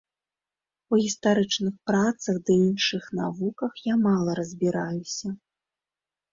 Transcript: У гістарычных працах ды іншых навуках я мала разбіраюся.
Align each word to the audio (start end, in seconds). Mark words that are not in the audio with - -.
У 0.95 0.97
гістарычных 1.01 1.75
працах 1.91 2.35
ды 2.49 2.57
іншых 2.65 3.03
навуках 3.21 3.71
я 3.93 4.01
мала 4.09 4.31
разбіраюся. 4.43 5.27